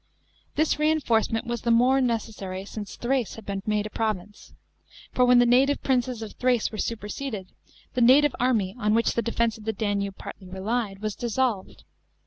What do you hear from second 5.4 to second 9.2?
native princes of Thrace were superseded, the native army, on which